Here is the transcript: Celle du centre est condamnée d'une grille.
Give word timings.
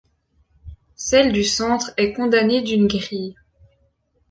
Celle 0.95 1.31
du 1.31 1.43
centre 1.43 1.91
est 1.95 2.13
condamnée 2.13 2.63
d'une 2.63 2.87
grille. 2.87 3.35